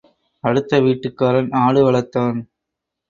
அடுத்த 0.43 0.79
வீட்டுக்காரன் 0.79 1.51
ஆடு 1.61 1.91
வளர்த்தான். 1.91 2.39